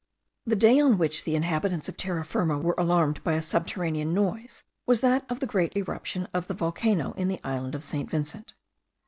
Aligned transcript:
The 0.47 0.55
day 0.55 0.79
on 0.79 0.97
which 0.97 1.25
the 1.25 1.35
inhabitants 1.35 1.87
of 1.87 1.95
Terra 1.95 2.25
Firma 2.25 2.57
were 2.57 2.73
alarmed 2.75 3.23
by 3.23 3.33
a 3.33 3.41
subterranean 3.43 4.15
noise 4.15 4.63
was 4.87 5.01
that 5.01 5.27
of 5.29 5.41
the 5.41 5.45
great 5.45 5.77
eruption 5.77 6.27
of 6.33 6.47
the 6.47 6.55
volcano 6.55 7.11
in 7.17 7.27
the 7.27 7.39
island 7.43 7.75
of 7.75 7.83
St. 7.83 8.09
Vincent. 8.09 8.55